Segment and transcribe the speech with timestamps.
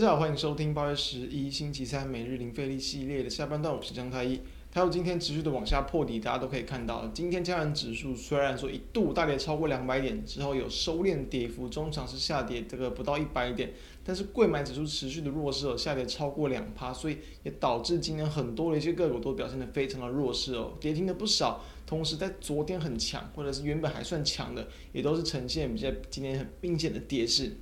[0.00, 4.40] 大家好，欢迎收听八月十一星期三每日零费力系列的下半段，我是张太一。
[4.72, 21.62] 还有今天持续的往下破底，大家都可以看到，今天加权指数虽然说一度大跌超过两百点之后有收敛跌幅，中场是下跌这个不到一百点，但是柜买指数持续的弱势哦，下跌超过两趴，所以也导致今天很多的一些个股都表现得非常的弱势哦，跌停的不少。
[21.86, 27.54] 同时在昨天很强，或者是原本还算强的，也都是呈现比较今天很明显的跌势。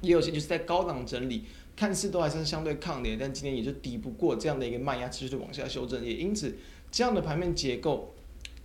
[0.00, 1.42] 也有些就是在高档整理，
[1.78, 6.04] 看似都还是相对抗跌，但今天也就抵不过这样的一个卖压，持续的往下修正。
[6.04, 6.52] 也因此，
[6.90, 8.12] 这样的盘面结构，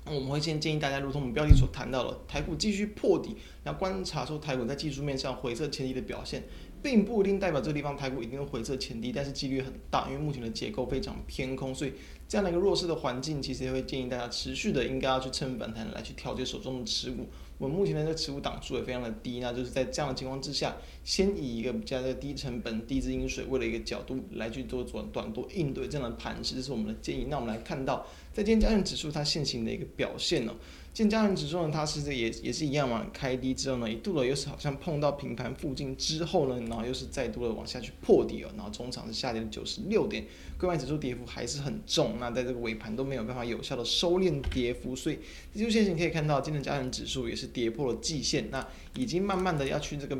[0.08, 3.35] 我们会先建议大家，如同我们标题所谈到的，台股继续破底，
[3.66, 6.41] 那观察说台股在技术面上回撤前低的表现，
[6.81, 11.93] 并不一定代表这个地方台股一定会回撤前低，但是几率很大，因为目前的结构非常偏空，所以
[12.27, 17.27] 这样的一个弱势的环境，其实也会建议大家持续的应该要去趁反弹来去调节手中的持股。
[17.59, 27.27] 我们目前的这个持股档数也非常的低，那就是在这样的情况之下，先以一个比较的低成本、低资金水位的一个角度来去做短短多应对这样的盘势，这是我们的建议。
[27.30, 30.54] 那我们来看到，在今天加权指数它现行的一个表现呢，
[30.93, 40.26] 今天加权指数呢，它是也也是一样嘛，开低之后呢，一度的又是好像碰到平盘附近之后呢，然后又是再度的往下去破底了，然后中场是下跌了九十六点，
[40.58, 45.19] 柜买指数跌幅还是很重，那在这个尾盘都没有办法有效的收敛跌幅，所以
[45.53, 47.43] 技术线型可以看到，今天加权指数也是。
[47.53, 50.17] 跌破了季线，那已经慢慢的要去这个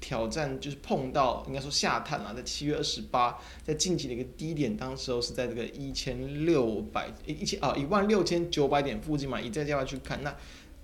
[0.00, 10.30] 挑战，就是碰到应该说下探了，在七月二十八，在近期的一个低点，当时候是在这个一千六百一千啊一万六千九百点附近嘛，以这价位去看，那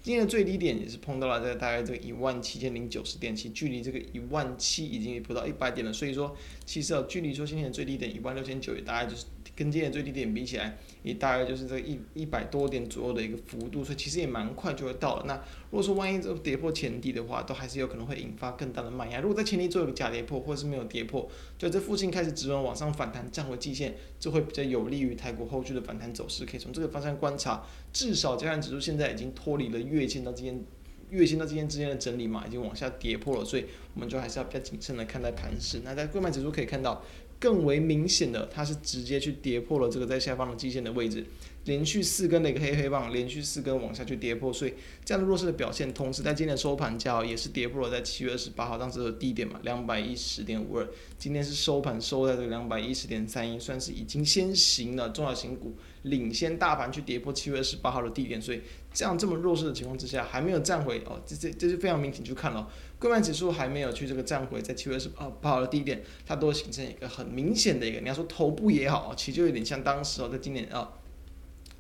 [0.03, 9.27] 今天的最低点也是碰到了在大概这个一万七千零九十点，其距离这个一万七已经不到一百点了，所以说其实啊，距离说今天的最低点一万六千九也大概就是。
[9.55, 15.25] 跟今天最低点比起来，也大概就是这一一百多点左右的一个幅度，所以其实也蛮快就会到了。
[15.27, 15.35] 那
[15.71, 19.21] 如果说万一这跌破前低的话，都还是有可能会引发更大的卖压。
[19.21, 26.47] 如果在前低做一个假跌破，或者是没有跌破，就这附近开始止稳往上反弹，站回季线，就会比较有利于台股后续的反弹走势。
[26.47, 30.65] 可以从这个方向观察，至少加权指数现在已经脱离了月线到今天
[31.11, 35.83] 月线到今天之间的整理嘛，已经往下跌破了，所以我们就还是要比较谨慎的看待盘势。
[35.85, 37.05] 那在柜买指数可以看到。
[37.43, 41.27] 更为明显的，它是直接去跌破了这个在下方的基线的位置，
[41.65, 50.89] 连续四根的一个黑黑棒，连续四根往下去跌破，所以这样的弱势的表现，同时在今天的收盘价也是跌破了在七月二十八号当时的低点嘛，两百一十点五二，
[51.19, 58.61] 今天是收盘收在这个两百一十点三一，算是已经先行了中小型股领先大盘去跌破七月二十八号的低点，所以
[58.95, 62.71] 这样这么弱势的情况之下，还没有站回哦，这这这是非常明显就看了，
[63.01, 65.09] 柜买指数还没有去这个站回在七月二十
[65.41, 67.33] 八号的低点，它都形成一个很。
[67.33, 70.93] 明显的一个，你要说头部也好，其实就有点像当时哦，在今年啊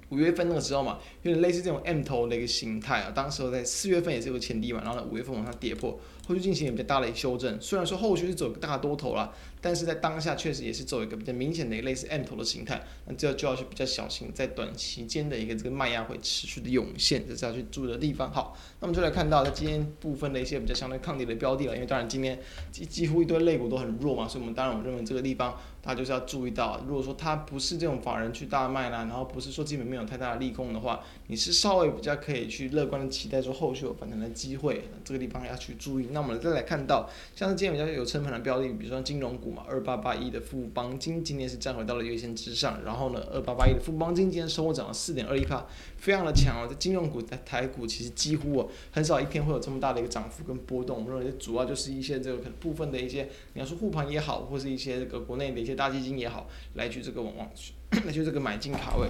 [0.09, 3.12] 五月份那个时候嘛，有点类似这种 M 头的一个形态啊。
[3.15, 7.60] 当时候在四月份也是有个前低嘛，然后呢五月份往上跌破，后续进行也比较大的一修正。
[7.60, 12.83] 虽然说后续是走个大多头了，但是在当下确实也是走一个比较明显的一个类似 M 头的形态。
[13.06, 18.31] 那这就要去比较小心，在短期间的一个这个卖压会持续的涌现，这是要去注意的地方。
[18.33, 22.39] 好，那我们就来看到在今天部分的一些比较相对抗跌的标的了，因为当然今天
[22.71, 25.59] 几几乎一堆类股都很弱嘛，所以我们当然我认为这个地方。
[25.84, 36.06] 大家就是要注意到，如果说它不是这种法人去大卖啦，然后不是说基本没有太大的利空的话，你是稍微比较可以去乐观的期待说后续有反弹的机会，这个地方要去注意。
[36.12, 46.67] 那我们再来看到，像是今天比较有撑盘的标的，比如说金融股嘛，二八八一的富邦金今天是站回到了月线之上，然后呢，二八八一的富邦金今天收涨了四点二一趴，非常的强哦。
[46.69, 55.72] 这金融股在台股其实几乎哦很少一天会有这么大的一个涨幅跟波动，我们认为主要就是一些这个可能部分的一些，你要说护盘也好，或是一些这个国内的一些。
[55.72, 57.72] 大基金也好，来去这个往往去，
[58.05, 59.09] 来去这个买进卡位，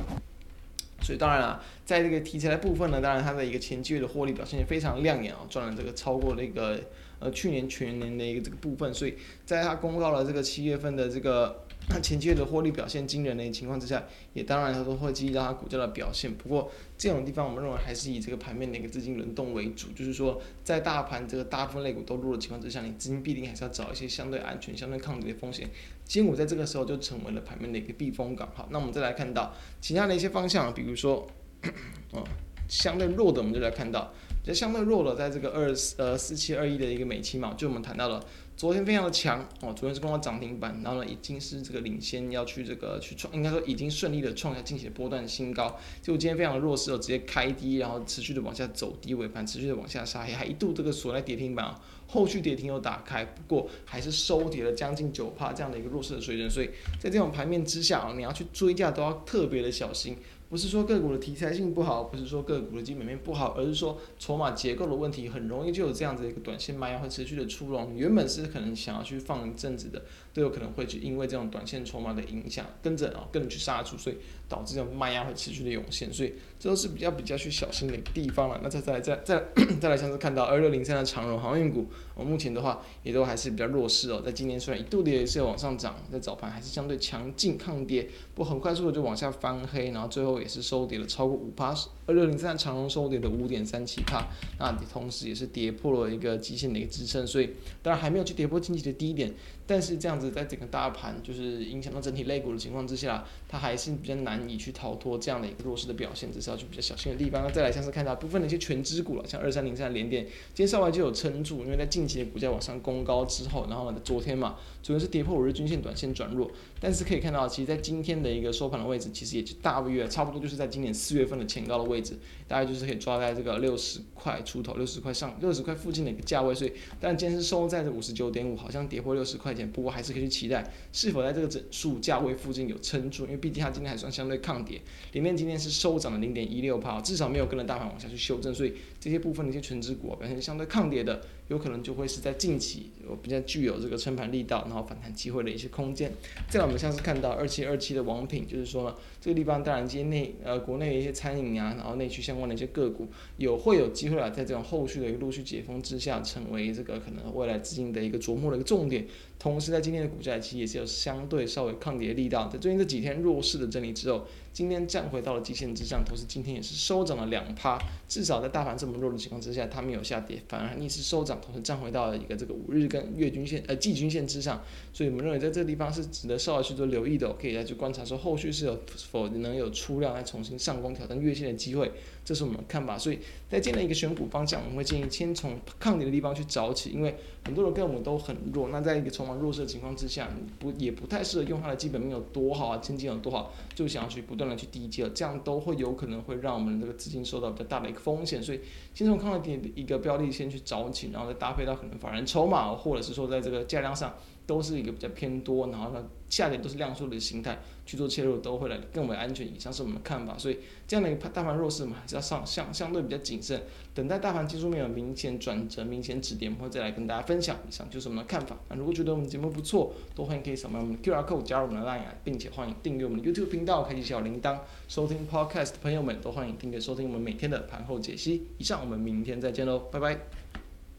[1.03, 6.81] 所以当然了，在这个题材的部分呢，当然它的一个前期的获利表现也非常亮眼啊，赚了这个超过那个
[7.19, 9.15] 呃去年全年的一个这个部分，所以
[9.45, 11.65] 在它公告了这个七月份的这个。
[11.89, 16.33] 那前期的获利表现惊人的情况之下，也当然它都会激励到它股价的表现。
[16.35, 25.69] 不过这种地方，我们认为还是以这个盘面的一个资金轮动为主，就是说在大盘这个大部分类股都弱的情况之下，你资金必定还是要找一些相对安全、相对抗跌的风险。
[26.05, 28.49] 金股在这个时候就成为了盘面的一个避风港。
[28.55, 31.27] 好，那我们再来看到其他的一些方向，比如说，
[32.13, 32.25] 哦，
[32.69, 34.13] 相对弱的，我们就来看到。
[34.43, 38.21] 就相对弱了，在这个二呃四七二一的一个美期嘛，就我们谈到了，
[38.57, 51.73] 昨天非常的强哦，昨天是攻到涨停板，然后呢已经是这个领先要去这个去创，应该说已经顺利的创下近期的波段新高，就今天非常的弱势哦，直接开低，然后持续的往下走低，尾盘持续的往下杀黑，还一度这个锁在跌停板，
[52.09, 56.69] 后续跌停又打开，不过还是收跌了将近九趴这样的一个弱势的水准，所以
[56.99, 60.17] 在这种盘面之下啊，你要去追价都要特别的小心。
[60.53, 67.95] 不是说个股的题材性不好，不是说个股的基本面不好，而是说筹码结构的问题，很容易就有这样子一个短线卖压会持续的出笼。
[67.97, 70.03] 原本是可能想要去放一阵子的，
[70.35, 74.17] 都有可能会去因为这种短线筹码的影响，跟着啊跟着去杀出，所以
[74.47, 76.13] 导致这种卖压会持续的涌现。
[76.13, 78.61] 所以这都是比较比较去小心的一个地方了。
[78.63, 79.43] 那再再来再再
[79.81, 84.21] 再来像是看到二六零三的长荣航运股，我目前的话也都还是比较弱势哦。
[84.23, 91.75] 在今年虽然一度的也是有往上涨，在早盘还是相对强劲抗跌，不很快速的就往下翻黑，然后最后也是收跌了超过五趴。
[92.05, 94.27] 二六零三长荣收跌了五点三七帕，
[94.59, 97.51] 那同时也是跌破了一个极限的一个支撑，所以
[97.81, 99.33] 当然还没有去跌破近期的低点，
[99.73, 107.43] 但是这样子在整个大盘就是影响到整体类股的情况之下，它还是比较难以去逃脱这样的一个弱势的表现，这是要去比较小心的地方。
[107.43, 126.53] 那再来像是看到部分的一些全支股了，像二三零三的联电，今天稍微就有撑住，因为在近期的股价往上攻高之后，然后呢昨天嘛，主要是跌破五日均线，短线转弱，但是可以看到，其实在今天的一个收盘的位置，其实也就大约差不多就是在今年四月份的前高的位置，大概就是可以抓在这个六十块出头，六十块上，六十块附近的一个价位。
[126.53, 134.81] 所以，但今天是收在这五十九点五，好像跌破六十块钱，不过还是可以期待是否在这个整数价位附近有撑住，因为毕竟它今天还算相对抗跌，
[135.13, 146.13] 里面今天是收涨了零点一六趴，至少没有跟着大盘往下去修正，所以这些部分的一些纯值股表现相对抗跌的，有可能就会是在近期我比较具有这个撑盘力道，然后反弹机会的一些空间。
[146.49, 159.07] 再来，我们像是看到二七二七的王品，就是说呢，这个地方当然今天内呃国内的一些餐饮啊，然后内需相关的一些个股有会有机会啊，在这种后续的一个陆续解封之下，成为这个可能未来资金的一个琢磨的一个重点。
[159.39, 167.77] 同时，在今天的股价其实也是有相对稍微抗跌的力道，在最近这几天弱势的整理之后，今天站回到了极限之上，同时今天也是收涨了两趴，
[168.09, 174.63] 至少在大盘这么弱的情况之下，它没有下跌，反而逆势收涨，同时站回到了一个这个五日跟月均线呃季均线之上，
[174.93, 178.79] 所以我们认为在这个地方是值得稍微去做留意的，可以来去观察说后续是有
[179.11, 181.91] 否能有出量来重新上攻挑战月线的机会，
[182.25, 182.99] 这是我们的看法。
[182.99, 183.19] 所以
[183.49, 190.29] 在这样的一个选股方向，我们会建议先从抗跌的地方去找起，因为很多人跟我们都很弱，那在一个筹码弱势的情况之下，
[190.59, 198.43] 不也不太适合用它的基本面有多好啊，经济有多好，就想要去不断的去低接，这样都会有可能会让我们这个资金受到比较大的一个风险。
[198.43, 198.61] 所以，
[198.95, 204.15] 先从抗跌的一个标的先去找起，然后后再搭配到可能法人筹码，或者是说在这个价量上。
[204.45, 209.47] 都是一个比较偏多，然后呢，下跌都是量缩的形态去做切入，都会来更为安全。
[209.47, 213.63] 以上是我们的看法，所以这样的一个大盘弱势嘛，还是要上相相对比较谨慎，
[213.95, 217.57] 等待大盘技术面有明显转折、明显止跌，我们会再来跟大家分享。
[217.69, 218.57] 以上就是我们的看法。
[218.69, 224.59] 那如果觉得我们节目不错，都欢迎可以扫描我们的 QR code 加入我们的 Line，并且欢迎订阅我们的 YouTube 频道，开启小铃铛，
[224.89, 228.49] 收听 Podcast 的朋友们都欢迎订阅收听我们每天的盘后解析。
[228.59, 230.42] 以上，我们明天再见喽，拜拜。